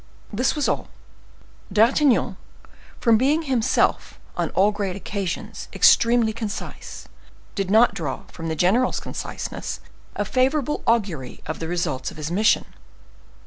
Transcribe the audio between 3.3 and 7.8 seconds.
himself on all great occasions, extremely concise, did